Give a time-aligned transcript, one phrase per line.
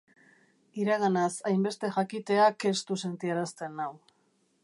[0.83, 3.93] Iraganaz hainbeste jakiteak estu sentiarazten nau.